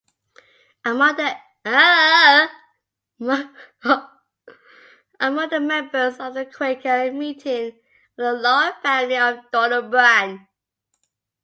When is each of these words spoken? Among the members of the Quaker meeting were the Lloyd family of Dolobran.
Among 0.83 1.15
the 1.17 2.49
members 5.61 6.17
of 6.19 6.33
the 6.33 6.47
Quaker 6.51 7.11
meeting 7.13 7.79
were 8.17 8.23
the 8.33 8.33
Lloyd 8.33 8.73
family 8.81 9.17
of 9.17 9.51
Dolobran. 9.53 10.47